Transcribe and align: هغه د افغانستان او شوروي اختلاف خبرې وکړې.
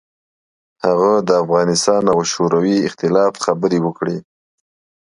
هغه 0.85 1.11
د 1.27 1.29
افغانستان 1.43 2.03
او 2.13 2.19
شوروي 2.31 2.77
اختلاف 2.87 3.33
خبرې 3.45 3.79
وکړې. 3.83 4.17